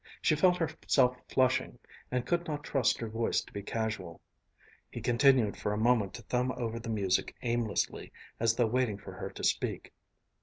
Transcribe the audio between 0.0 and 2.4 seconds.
She felt herself flushing, and